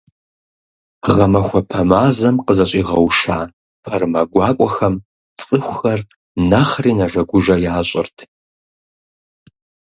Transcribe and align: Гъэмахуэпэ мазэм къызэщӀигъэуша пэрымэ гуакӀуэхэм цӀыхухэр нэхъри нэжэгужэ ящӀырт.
Гъэмахуэпэ 1.15 1.81
мазэм 1.89 2.35
къызэщӀигъэуша 2.45 3.37
пэрымэ 3.83 4.21
гуакӀуэхэм 4.31 4.95
цӀыхухэр 5.43 5.99
нэхъри 6.49 6.91
нэжэгужэ 6.99 7.55
ящӀырт. 7.75 8.17